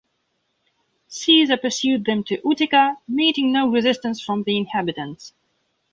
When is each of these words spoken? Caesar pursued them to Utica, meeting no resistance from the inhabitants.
Caesar 1.09 1.57
pursued 1.57 2.05
them 2.05 2.23
to 2.23 2.41
Utica, 2.43 2.97
meeting 3.07 3.51
no 3.53 3.69
resistance 3.69 4.19
from 4.19 4.41
the 4.41 4.57
inhabitants. 4.57 5.35